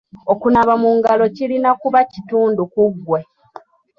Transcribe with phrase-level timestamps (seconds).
[0.33, 3.19] Okunaaba mu ngalo kirina kuba kitundu ku ggwe.